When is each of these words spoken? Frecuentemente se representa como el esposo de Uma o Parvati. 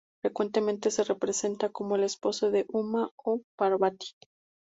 Frecuentemente 0.23 0.89
se 0.89 1.03
representa 1.03 1.69
como 1.69 1.95
el 1.95 2.03
esposo 2.03 2.49
de 2.49 2.65
Uma 2.69 3.11
o 3.23 3.43
Parvati. 3.55 4.15